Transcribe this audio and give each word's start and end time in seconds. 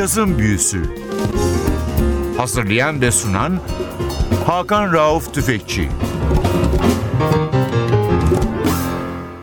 Cazın 0.00 0.38
Büyüsü 0.38 0.82
Hazırlayan 2.36 3.00
ve 3.00 3.10
sunan 3.10 3.60
Hakan 4.46 4.92
Rauf 4.92 5.34
Tüfekçi 5.34 5.88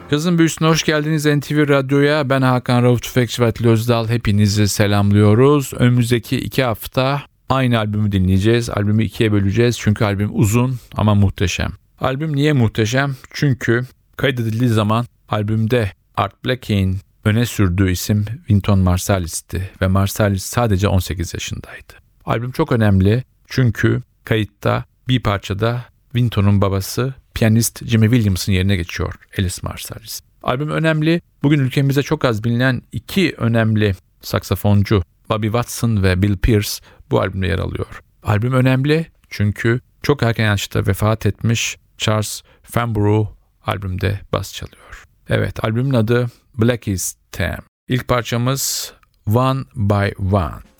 Kızın 0.09 0.37
Büyüsü'ne 0.37 0.67
hoş 0.67 0.83
geldiniz 0.83 1.25
NTV 1.25 1.69
Radyo'ya. 1.69 2.29
Ben 2.29 2.41
Hakan 2.41 2.83
Rauf 2.83 3.01
Tüfekçi 3.01 3.41
ve 3.41 3.45
Atli 3.45 3.69
Özdal. 3.69 4.07
Hepinizi 4.07 4.67
selamlıyoruz. 4.67 5.73
Önümüzdeki 5.73 6.37
iki 6.37 6.63
hafta 6.63 7.21
aynı 7.49 7.77
albümü 7.77 8.11
dinleyeceğiz. 8.11 8.69
Albümü 8.69 9.03
ikiye 9.03 9.31
böleceğiz 9.31 9.79
çünkü 9.79 10.05
albüm 10.05 10.29
uzun 10.33 10.79
ama 10.95 11.15
muhteşem. 11.15 11.71
Albüm 12.01 12.35
niye 12.35 12.53
muhteşem? 12.53 13.15
Çünkü 13.33 13.85
kaydedildiği 14.15 14.69
zaman 14.69 15.05
albümde 15.29 15.91
Art 16.15 16.45
Blakey'in 16.45 16.97
öne 17.27 17.45
sürdüğü 17.45 17.91
isim 17.91 18.25
Wynton 18.37 18.79
Marsalis'ti 18.79 19.69
ve 19.81 19.87
Marsalis 19.87 20.43
sadece 20.43 20.87
18 20.87 21.33
yaşındaydı. 21.33 21.93
Albüm 22.25 22.51
çok 22.51 22.71
önemli 22.71 23.23
çünkü 23.47 24.01
kayıtta 24.23 24.85
bir 25.07 25.23
parçada 25.23 25.85
Wynton'un 26.03 26.61
babası 26.61 27.13
piyanist 27.33 27.85
Jimmy 27.85 28.09
Williams'ın 28.09 28.51
yerine 28.51 28.75
geçiyor 28.75 29.13
Alice 29.39 29.55
Marsalis. 29.61 30.21
Albüm 30.43 30.69
önemli. 30.69 31.21
Bugün 31.43 31.59
ülkemizde 31.59 32.03
çok 32.03 32.25
az 32.25 32.43
bilinen 32.43 32.81
iki 32.91 33.35
önemli 33.37 33.95
saksafoncu 34.21 35.03
Bobby 35.29 35.47
Watson 35.47 36.03
ve 36.03 36.21
Bill 36.21 36.37
Pierce 36.37 36.69
bu 37.11 37.21
albümde 37.21 37.47
yer 37.47 37.59
alıyor. 37.59 38.01
Albüm 38.23 38.53
önemli 38.53 39.05
çünkü 39.29 39.79
çok 40.03 40.23
erken 40.23 40.45
yaşta 40.45 40.87
vefat 40.87 41.25
etmiş 41.25 41.77
Charles 41.97 42.41
Famborough 42.63 43.27
albümde 43.65 44.19
bas 44.33 44.53
çalıyor. 44.53 45.03
Evet 45.29 45.63
albümün 45.63 45.93
adı 45.93 46.29
Black 46.57 46.87
is 46.87 47.15
Tam. 47.31 47.57
İlk 47.87 48.07
parçamız 48.07 48.93
One 49.35 49.63
by 49.75 50.35
One. 50.35 50.76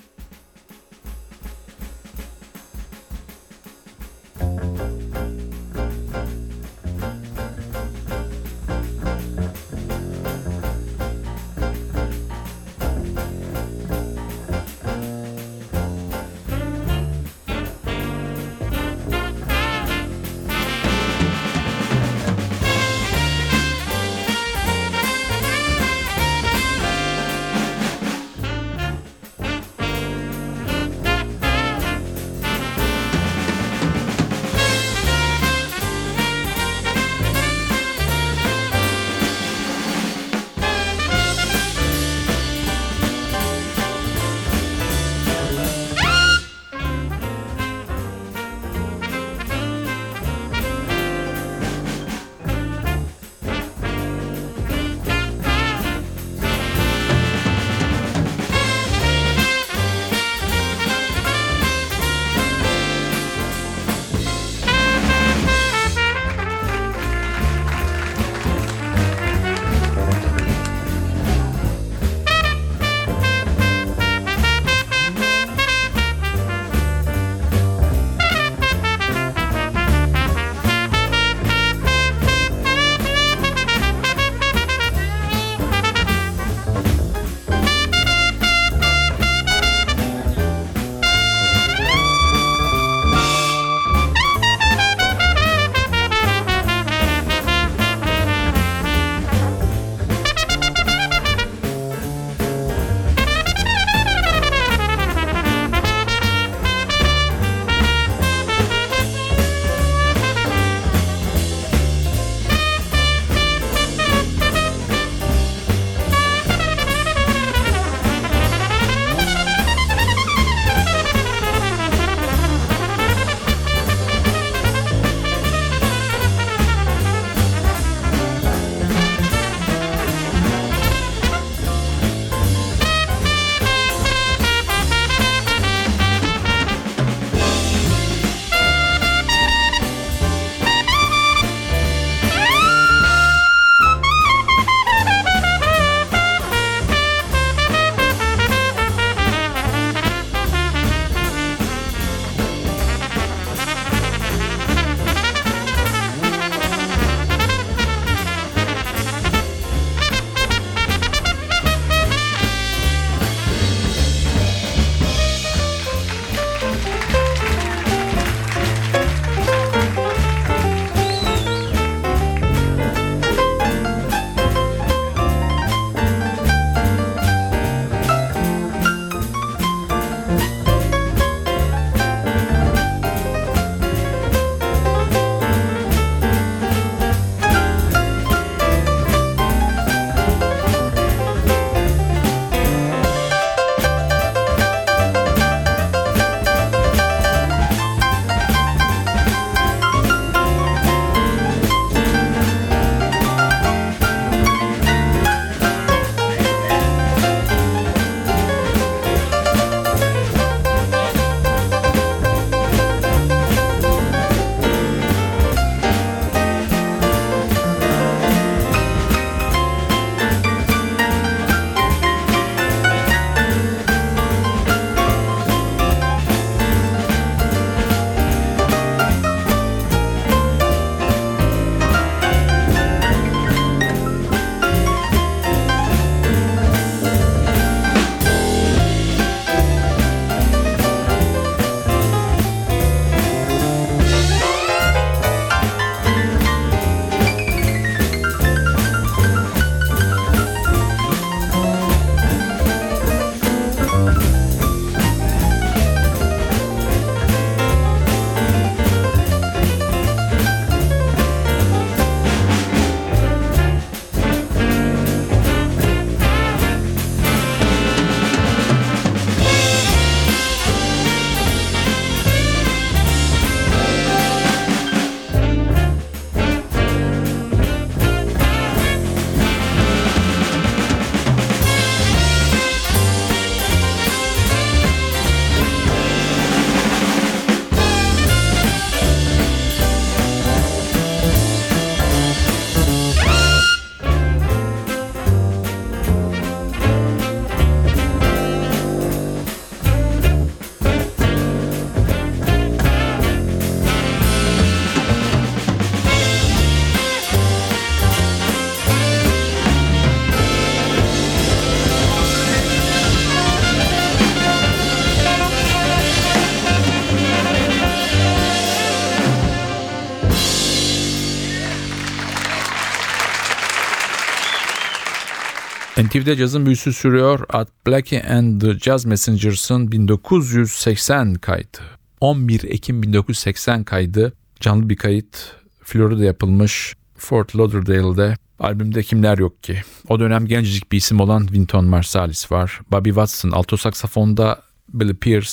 NTV'de 326.28 326.38
cazın 326.38 326.66
büyüsü 326.66 326.94
sürüyor. 326.94 327.46
Art 327.50 327.70
Blakey 327.88 328.22
and 328.30 328.62
the 328.62 328.80
Jazz 328.80 329.06
Messengers'ın 329.06 329.92
1980 329.92 331.36
kaydı. 331.36 331.80
11 332.20 332.64
Ekim 332.64 333.04
1980 333.04 333.84
kaydı. 333.84 334.34
Canlı 334.60 334.90
bir 334.90 334.96
kayıt. 334.96 335.56
Florida 335.84 336.24
yapılmış. 336.24 336.96
Fort 337.18 337.56
Lauderdale'de. 337.56 338.36
Albümde 338.60 339.04
kimler 339.04 339.38
yok 339.38 339.64
ki? 339.64 339.82
O 340.08 340.20
dönem 340.20 340.46
gencecik 340.46 340.92
bir 340.92 340.98
isim 340.98 341.20
olan 341.20 341.42
Wynton 341.42 341.86
Marsalis 341.86 342.52
var. 342.52 342.82
Bobby 342.92 343.10
Watson 343.10 343.52
alto 343.52 343.78
saksafonda, 343.78 344.62
Billy 344.94 345.14
Pierce 345.14 345.52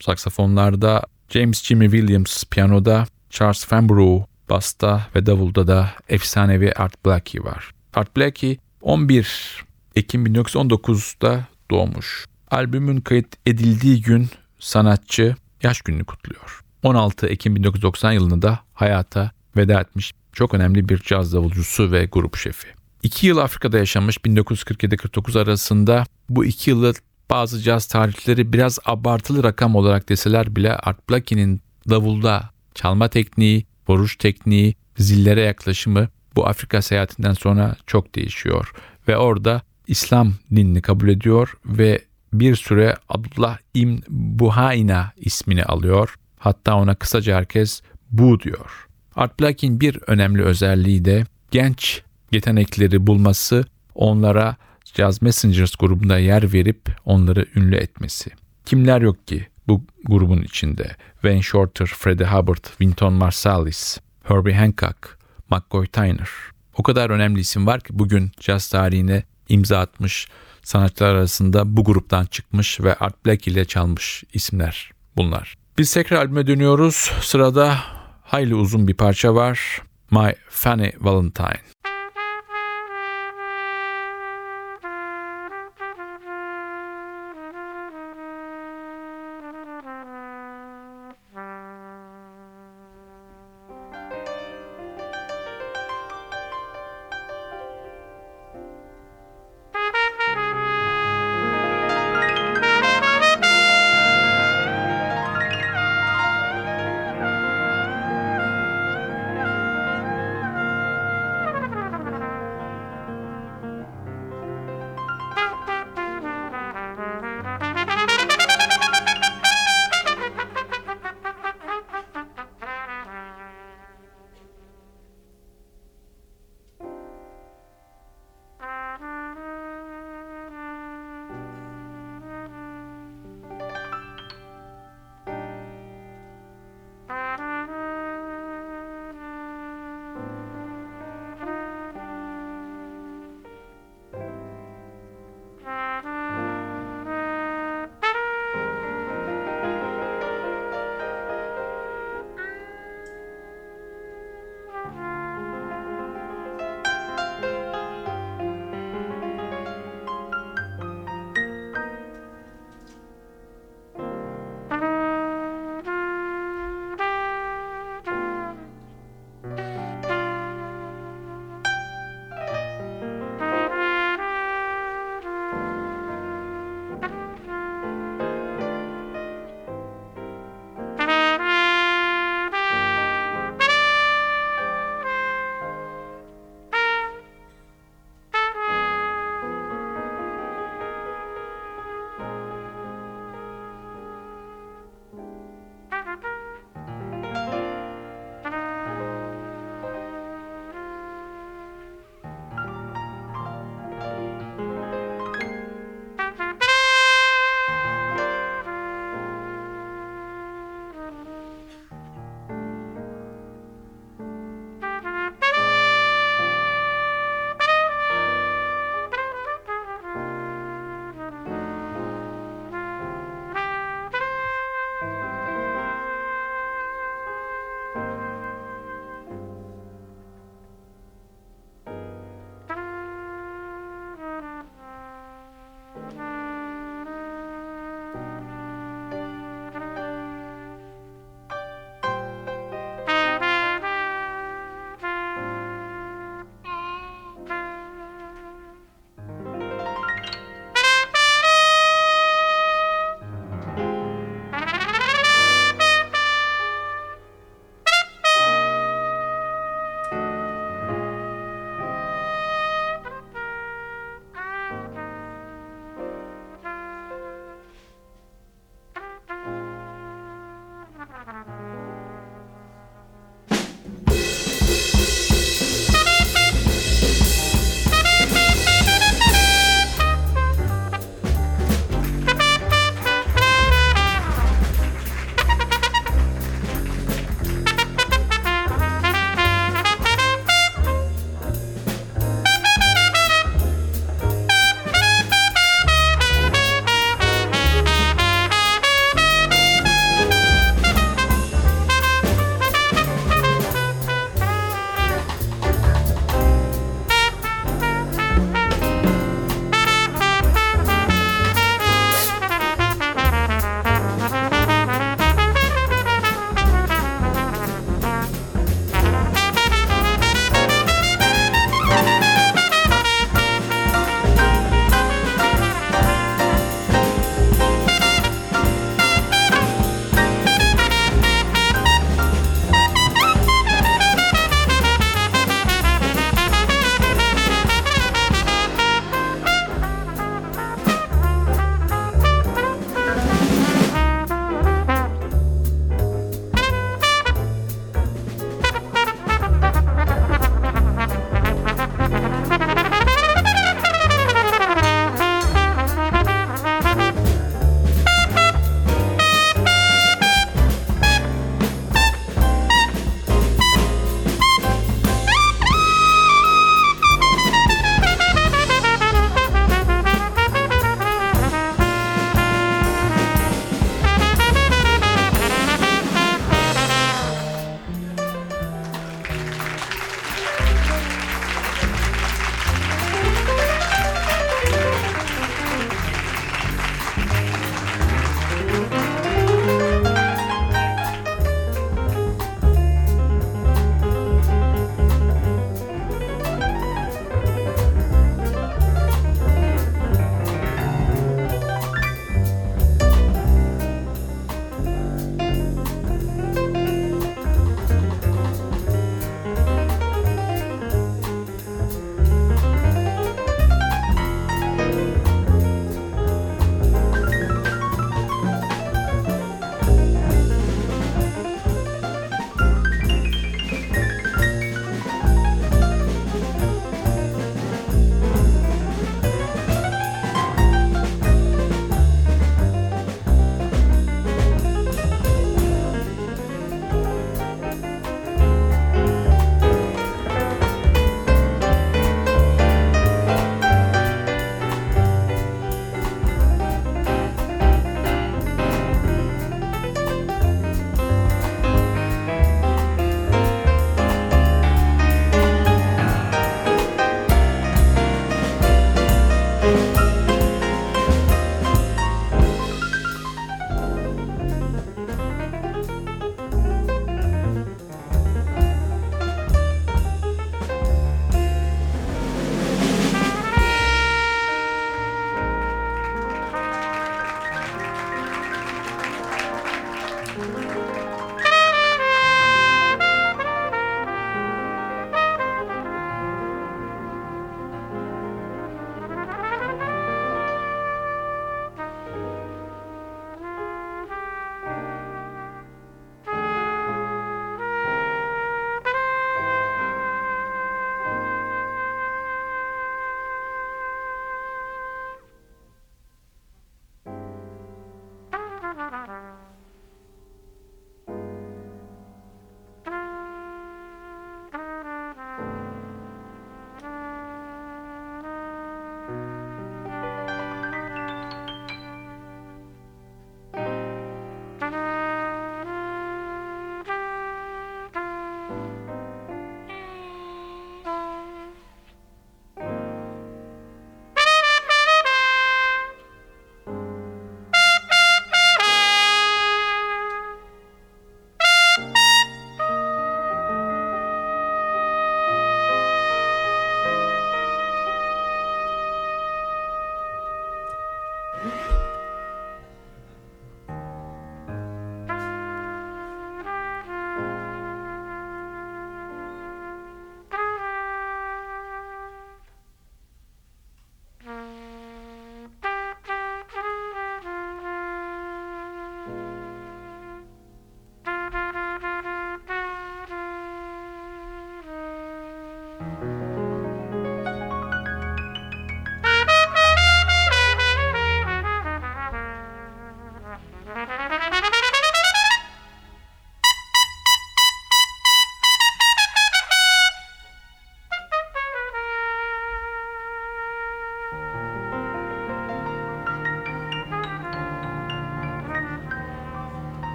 saksafonlarda, 0.00 1.02
James 1.28 1.64
Jimmy 1.64 1.90
Williams 1.90 2.44
piyanoda, 2.44 3.06
Charles 3.30 3.66
Fambrough 3.66 4.24
basta 4.50 5.06
ve 5.14 5.26
davulda 5.26 5.66
da 5.66 5.90
efsanevi 6.08 6.72
Art 6.72 7.06
Blakey 7.06 7.44
var. 7.44 7.70
Art 7.94 8.16
Blakey 8.16 8.58
11 8.82 9.67
Ekim 9.98 10.26
1919'da 10.26 11.46
doğmuş. 11.70 12.26
Albümün 12.50 13.00
kayıt 13.00 13.26
edildiği 13.46 14.02
gün 14.02 14.28
sanatçı 14.58 15.36
yaş 15.62 15.80
gününü 15.80 16.04
kutluyor. 16.04 16.60
16 16.82 17.26
Ekim 17.26 17.56
1990 17.56 18.12
yılında 18.12 18.42
da 18.42 18.60
hayata 18.74 19.30
veda 19.56 19.80
etmiş 19.80 20.12
çok 20.32 20.54
önemli 20.54 20.88
bir 20.88 20.98
caz 20.98 21.32
davulcusu 21.32 21.92
ve 21.92 22.04
grup 22.12 22.36
şefi. 22.36 22.66
İki 23.02 23.26
yıl 23.26 23.38
Afrika'da 23.38 23.78
yaşamış 23.78 24.16
1947-49 24.16 25.40
arasında 25.40 26.04
bu 26.28 26.44
iki 26.44 26.70
yılı 26.70 26.92
bazı 27.30 27.62
caz 27.62 27.86
tarihleri 27.86 28.52
biraz 28.52 28.78
abartılı 28.84 29.44
rakam 29.44 29.76
olarak 29.76 30.08
deseler 30.08 30.56
bile 30.56 30.76
Art 30.76 31.10
Blakey'nin 31.10 31.60
davulda 31.90 32.50
çalma 32.74 33.08
tekniği, 33.08 33.66
vuruş 33.88 34.16
tekniği, 34.16 34.74
zillere 34.98 35.40
yaklaşımı 35.40 36.08
bu 36.36 36.46
Afrika 36.46 36.82
seyahatinden 36.82 37.34
sonra 37.34 37.76
çok 37.86 38.14
değişiyor 38.14 38.72
ve 39.08 39.16
orada 39.16 39.62
İslam 39.88 40.34
dinini 40.54 40.82
kabul 40.82 41.08
ediyor 41.08 41.52
ve 41.66 42.00
bir 42.32 42.56
süre 42.56 42.96
Abdullah 43.08 43.58
İbn 43.74 43.98
Buhayna 44.08 45.12
ismini 45.16 45.64
alıyor. 45.64 46.14
Hatta 46.38 46.74
ona 46.74 46.94
kısaca 46.94 47.36
herkes 47.36 47.82
bu 48.10 48.40
diyor. 48.40 48.86
Art 49.16 49.40
Blakey'in 49.40 49.80
bir 49.80 49.98
önemli 50.06 50.42
özelliği 50.42 51.04
de 51.04 51.24
genç 51.50 52.02
yetenekleri 52.32 53.06
bulması, 53.06 53.64
onlara 53.94 54.56
Jazz 54.94 55.22
Messengers 55.22 55.76
grubunda 55.76 56.18
yer 56.18 56.52
verip 56.52 56.88
onları 57.04 57.46
ünlü 57.56 57.76
etmesi. 57.76 58.30
Kimler 58.64 59.00
yok 59.00 59.26
ki 59.26 59.46
bu 59.68 59.84
grubun 60.04 60.42
içinde? 60.42 60.96
Wayne 61.12 61.42
Shorter, 61.42 61.86
Freddie 61.86 62.26
Hubbard, 62.26 62.64
Wynton 62.64 63.12
Marsalis, 63.12 63.98
Herbie 64.22 64.54
Hancock, 64.54 65.18
McCoy 65.50 65.86
Tyner. 65.86 66.28
O 66.76 66.82
kadar 66.82 67.10
önemli 67.10 67.40
isim 67.40 67.66
var 67.66 67.80
ki 67.80 67.98
bugün 67.98 68.30
caz 68.40 68.68
tarihine 68.68 69.22
imza 69.48 69.78
atmış 69.78 70.28
sanatçılar 70.62 71.14
arasında 71.14 71.76
bu 71.76 71.84
gruptan 71.84 72.24
çıkmış 72.24 72.80
ve 72.80 72.94
Art 72.94 73.26
Blakey 73.26 73.52
ile 73.52 73.64
çalmış 73.64 74.24
isimler 74.32 74.90
bunlar. 75.16 75.54
Biz 75.78 75.94
tekrar 75.94 76.16
albüme 76.16 76.46
dönüyoruz. 76.46 76.94
Sırada 77.20 77.78
hayli 78.22 78.54
uzun 78.54 78.88
bir 78.88 78.94
parça 78.94 79.34
var. 79.34 79.82
My 80.10 80.34
Funny 80.50 80.92
Valentine. 81.00 81.60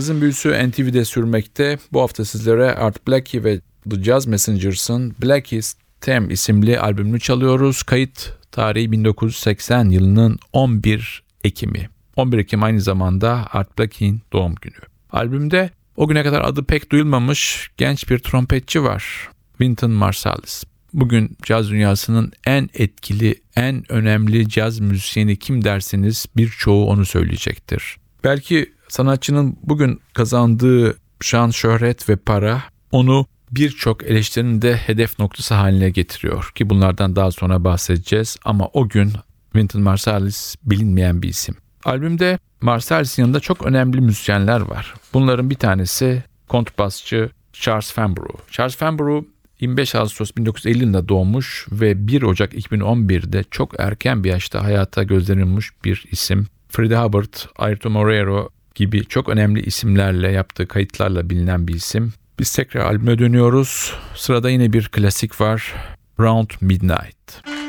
Cazın 0.00 0.20
büyüsü 0.20 0.68
NTV'de 0.68 1.04
sürmekte. 1.04 1.78
Bu 1.92 2.00
hafta 2.00 2.24
sizlere 2.24 2.74
Art 2.74 3.08
Blakey 3.08 3.44
ve 3.44 3.60
The 3.90 4.02
Jazz 4.02 4.26
Messengers'ın 4.26 5.14
Black 5.22 5.52
is 5.52 5.76
Tem 6.00 6.30
isimli 6.30 6.80
albümünü 6.80 7.20
çalıyoruz. 7.20 7.82
Kayıt 7.82 8.32
tarihi 8.52 8.92
1980 8.92 9.88
yılının 9.88 10.38
11 10.52 11.22
Ekim'i. 11.44 11.88
11 12.16 12.38
Ekim 12.38 12.62
aynı 12.62 12.80
zamanda 12.80 13.46
Art 13.52 13.78
Blakey'in 13.78 14.20
doğum 14.32 14.54
günü. 14.54 14.80
Albümde 15.12 15.70
o 15.96 16.08
güne 16.08 16.22
kadar 16.22 16.40
adı 16.40 16.64
pek 16.64 16.92
duyulmamış 16.92 17.70
genç 17.76 18.10
bir 18.10 18.18
trompetçi 18.18 18.82
var. 18.82 19.28
Wynton 19.50 19.90
Marsalis. 19.90 20.64
Bugün 20.92 21.36
caz 21.42 21.70
dünyasının 21.70 22.32
en 22.46 22.68
etkili, 22.74 23.34
en 23.56 23.92
önemli 23.92 24.48
caz 24.48 24.80
müzisyeni 24.80 25.36
kim 25.36 25.64
dersiniz 25.64 26.26
birçoğu 26.36 26.86
onu 26.86 27.04
söyleyecektir. 27.06 27.96
Belki 28.24 28.72
sanatçının 28.90 29.56
bugün 29.62 30.00
kazandığı 30.12 30.98
şan, 31.20 31.50
şöhret 31.50 32.08
ve 32.08 32.16
para 32.16 32.62
onu 32.92 33.26
birçok 33.50 34.02
eleştirinin 34.02 34.62
de 34.62 34.76
hedef 34.76 35.18
noktası 35.18 35.54
haline 35.54 35.90
getiriyor 35.90 36.52
ki 36.54 36.70
bunlardan 36.70 37.16
daha 37.16 37.30
sonra 37.30 37.64
bahsedeceğiz 37.64 38.36
ama 38.44 38.68
o 38.72 38.88
gün 38.88 39.12
Wynton 39.52 39.82
Marsalis 39.82 40.56
bilinmeyen 40.62 41.22
bir 41.22 41.28
isim. 41.28 41.56
Albümde 41.84 42.38
Marsalis'in 42.60 43.22
yanında 43.22 43.40
çok 43.40 43.66
önemli 43.66 44.00
müzisyenler 44.00 44.60
var. 44.60 44.94
Bunların 45.14 45.50
bir 45.50 45.54
tanesi 45.54 46.24
kontrbasçı 46.48 47.30
Charles 47.52 47.92
Fambrough. 47.92 48.40
Charles 48.50 48.76
Fambrough 48.76 49.24
25 49.60 49.94
Ağustos 49.94 50.30
1950 50.36 50.78
yılında 50.78 51.08
doğmuş 51.08 51.66
ve 51.72 52.06
1 52.06 52.22
Ocak 52.22 52.54
2011'de 52.54 53.44
çok 53.50 53.80
erken 53.80 54.24
bir 54.24 54.30
yaşta 54.30 54.64
hayata 54.64 55.02
gözlenilmiş 55.02 55.68
bir 55.84 56.04
isim. 56.10 56.46
Freddie 56.68 56.96
Hubbard, 56.96 57.34
Ayrton 57.56 57.92
Moreiro 57.92 58.48
gibi 58.74 59.04
çok 59.04 59.28
önemli 59.28 59.62
isimlerle 59.62 60.30
yaptığı 60.30 60.68
kayıtlarla 60.68 61.30
bilinen 61.30 61.68
bir 61.68 61.74
isim. 61.74 62.12
Biz 62.38 62.52
tekrar 62.52 62.80
albüme 62.80 63.18
dönüyoruz. 63.18 63.94
Sırada 64.14 64.50
yine 64.50 64.72
bir 64.72 64.88
klasik 64.88 65.40
var. 65.40 65.74
Round 66.20 66.50
Midnight. 66.60 67.59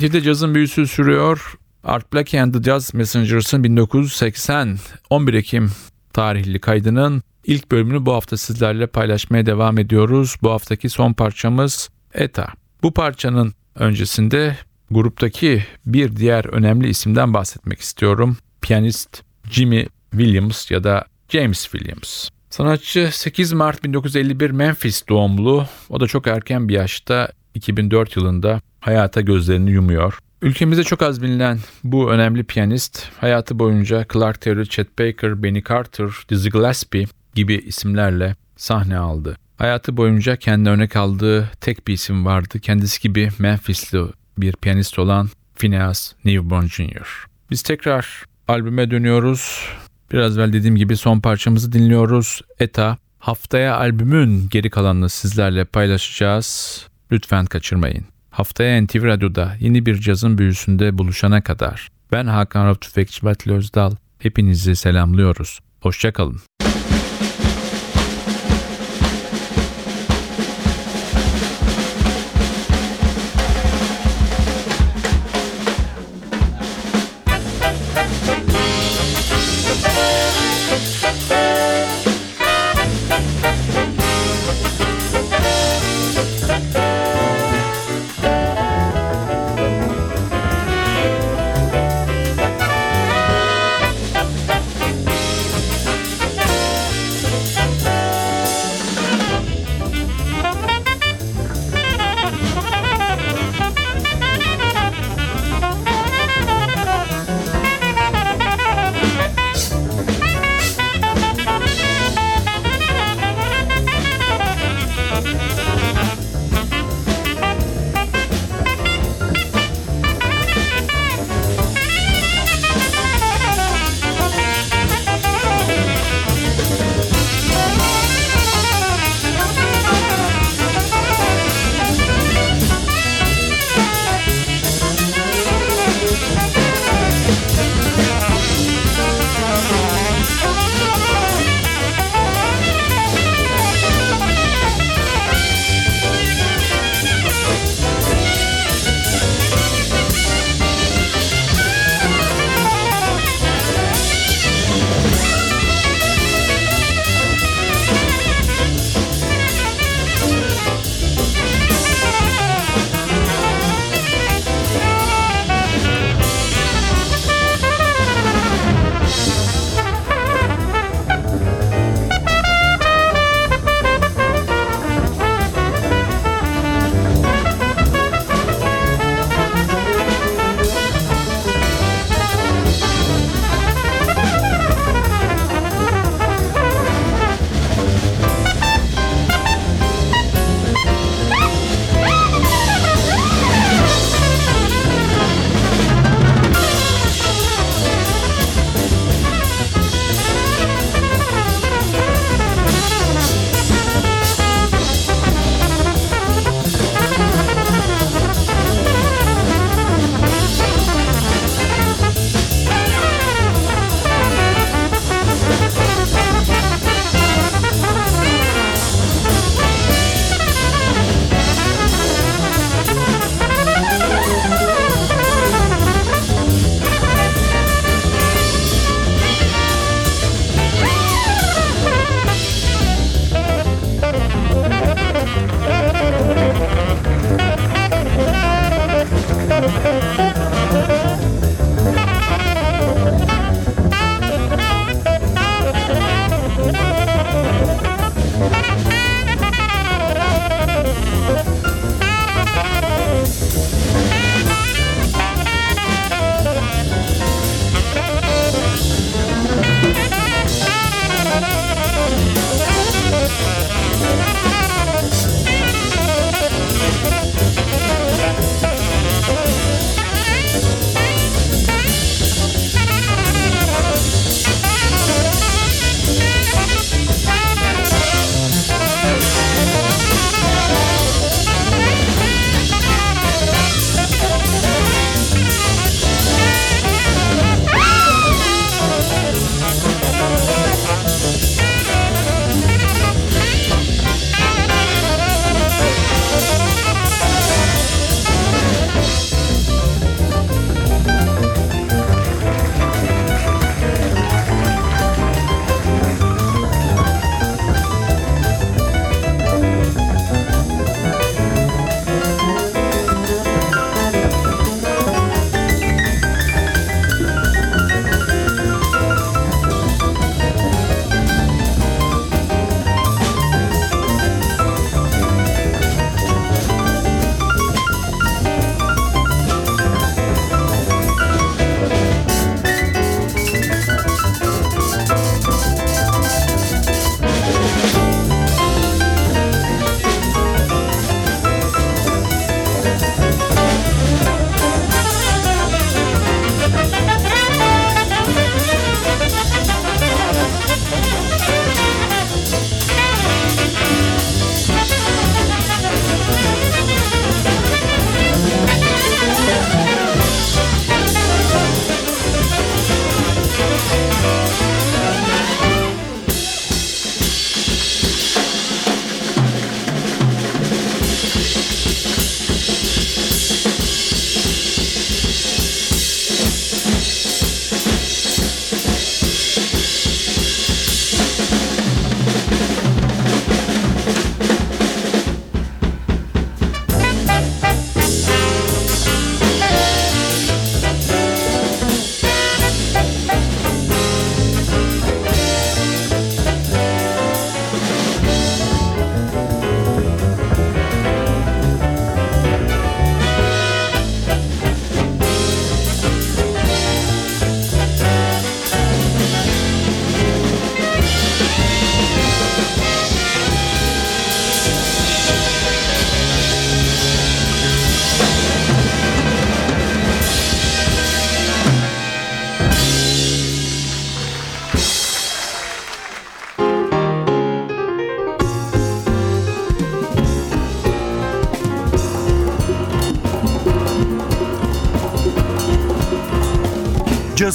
NTV'de 0.00 0.20
cazın 0.20 0.54
büyüsü 0.54 0.86
sürüyor. 0.86 1.54
Art 1.84 2.12
Black 2.12 2.34
and 2.34 2.54
the 2.54 2.62
Jazz 2.62 2.94
Messengers'ın 2.94 3.64
1980 3.64 4.78
11 5.10 5.34
Ekim 5.34 5.70
tarihli 6.12 6.58
kaydının 6.58 7.22
ilk 7.44 7.70
bölümünü 7.70 8.06
bu 8.06 8.12
hafta 8.12 8.36
sizlerle 8.36 8.86
paylaşmaya 8.86 9.46
devam 9.46 9.78
ediyoruz. 9.78 10.36
Bu 10.42 10.50
haftaki 10.50 10.88
son 10.88 11.12
parçamız 11.12 11.90
ETA. 12.14 12.48
Bu 12.82 12.94
parçanın 12.94 13.54
öncesinde 13.74 14.56
gruptaki 14.90 15.64
bir 15.86 16.16
diğer 16.16 16.44
önemli 16.44 16.88
isimden 16.88 17.34
bahsetmek 17.34 17.80
istiyorum. 17.80 18.36
Piyanist 18.60 19.22
Jimmy 19.50 19.86
Williams 20.10 20.70
ya 20.70 20.84
da 20.84 21.04
James 21.28 21.62
Williams. 21.62 22.28
Sanatçı 22.50 23.08
8 23.12 23.52
Mart 23.52 23.84
1951 23.84 24.50
Memphis 24.50 25.08
doğumlu. 25.08 25.66
O 25.88 26.00
da 26.00 26.06
çok 26.06 26.26
erken 26.26 26.68
bir 26.68 26.74
yaşta 26.74 27.28
2004 27.54 28.16
yılında 28.16 28.60
hayata 28.80 29.20
gözlerini 29.20 29.70
yumuyor. 29.70 30.18
Ülkemizde 30.42 30.84
çok 30.84 31.02
az 31.02 31.22
bilinen 31.22 31.58
bu 31.84 32.10
önemli 32.10 32.44
piyanist 32.44 33.08
hayatı 33.16 33.58
boyunca 33.58 34.06
Clark 34.12 34.40
Terry, 34.40 34.66
Chet 34.66 34.98
Baker, 34.98 35.42
Benny 35.42 35.62
Carter, 35.62 36.10
Dizzy 36.28 36.48
Gillespie 36.48 37.06
gibi 37.34 37.54
isimlerle 37.54 38.36
sahne 38.56 38.98
aldı. 38.98 39.36
Hayatı 39.56 39.96
boyunca 39.96 40.36
kendi 40.36 40.70
örnek 40.70 40.96
aldığı 40.96 41.50
tek 41.60 41.88
bir 41.88 41.92
isim 41.92 42.26
vardı. 42.26 42.60
Kendisi 42.60 43.00
gibi 43.00 43.28
Memphisli 43.38 44.00
bir 44.38 44.52
piyanist 44.52 44.98
olan 44.98 45.28
Phineas 45.56 46.12
Newborn 46.24 46.64
Jr. 46.64 47.26
Biz 47.50 47.62
tekrar 47.62 48.24
albüme 48.48 48.90
dönüyoruz. 48.90 49.66
Biraz 50.12 50.38
evvel 50.38 50.52
dediğim 50.52 50.76
gibi 50.76 50.96
son 50.96 51.20
parçamızı 51.20 51.72
dinliyoruz. 51.72 52.42
ETA. 52.58 52.96
Haftaya 53.18 53.76
albümün 53.76 54.48
geri 54.50 54.70
kalanını 54.70 55.08
sizlerle 55.08 55.64
paylaşacağız. 55.64 56.80
Lütfen 57.12 57.46
kaçırmayın. 57.46 58.04
Haftaya 58.30 58.82
NTV 58.82 59.04
Radyo'da 59.04 59.56
yeni 59.60 59.86
bir 59.86 60.00
cazın 60.00 60.38
büyüsünde 60.38 60.98
buluşana 60.98 61.40
kadar 61.40 61.88
ben 62.12 62.26
Hakan 62.26 62.66
Rauf 62.66 62.80
Tüfekçi 62.80 63.22
Batil 63.22 63.50
Özdal. 63.50 63.92
Hepinizi 64.18 64.76
selamlıyoruz. 64.76 65.60
Hoşçakalın. 65.80 66.40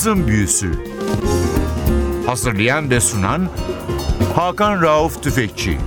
Cazın 0.06 0.28
Büyüsü. 0.28 0.72
Hazırlayan 2.26 2.90
ve 2.90 3.00
sunan 3.00 3.50
Hakan 4.36 4.82
Rauf 4.82 5.24
Tüfekçi 5.24 5.78